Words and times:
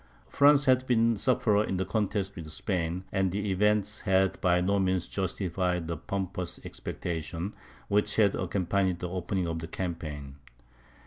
France 0.27 0.65
had 0.65 0.87
been 0.87 1.13
the 1.13 1.19
sufferer 1.19 1.63
in 1.63 1.77
the 1.77 1.85
contest 1.85 2.35
with 2.35 2.49
Spain; 2.49 3.03
and 3.11 3.31
the 3.31 3.51
event 3.51 4.01
had 4.05 4.41
by 4.41 4.59
no 4.59 4.79
means 4.79 5.07
justified 5.07 5.87
the 5.87 5.95
pompous 5.95 6.59
expectations 6.65 7.53
which 7.87 8.15
had 8.15 8.33
accompanied 8.33 8.97
the 8.97 9.07
opening 9.09 9.45
of 9.47 9.59
the 9.59 9.67
campaign. 9.67 10.37